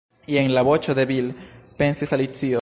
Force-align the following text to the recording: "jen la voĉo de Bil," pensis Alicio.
"jen 0.35 0.47
la 0.55 0.63
voĉo 0.69 0.95
de 1.01 1.05
Bil," 1.11 1.29
pensis 1.83 2.17
Alicio. 2.19 2.59